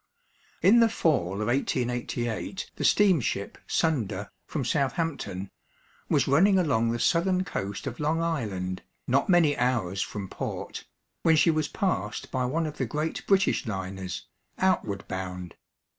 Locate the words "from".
4.47-4.65, 10.01-10.27